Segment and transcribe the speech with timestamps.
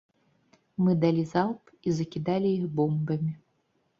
[0.85, 3.29] Мы далі залп і закідалі іх бомбамі.